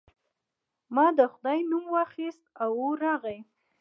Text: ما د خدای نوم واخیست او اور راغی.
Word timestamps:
ما 0.95 1.05
د 1.17 1.19
خدای 1.33 1.59
نوم 1.69 1.85
واخیست 1.95 2.43
او 2.63 2.71
اور 2.83 2.97
راغی. 3.05 3.37